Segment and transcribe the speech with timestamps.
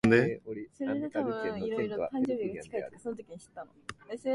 [0.01, 0.01] 海は黒くて、空も黒かった。
[0.01, 0.01] どこまで行けば、終着点なのか全くわから
[1.85, 2.09] なか
[3.61, 3.69] っ
[4.17, 4.29] た。